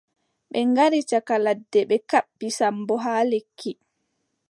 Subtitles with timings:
[0.51, 3.71] Ɓe ngari caka ladde ɓe kaɓɓi Sammbo haa lekki.